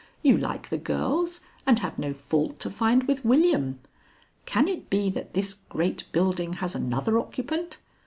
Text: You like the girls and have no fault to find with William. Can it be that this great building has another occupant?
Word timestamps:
You 0.23 0.35
like 0.35 0.69
the 0.69 0.79
girls 0.79 1.41
and 1.67 1.77
have 1.77 1.99
no 1.99 2.11
fault 2.11 2.59
to 2.61 2.71
find 2.71 3.03
with 3.03 3.23
William. 3.23 3.79
Can 4.47 4.67
it 4.67 4.89
be 4.89 5.11
that 5.11 5.35
this 5.35 5.53
great 5.53 6.11
building 6.11 6.53
has 6.53 6.73
another 6.73 7.19
occupant? 7.19 7.77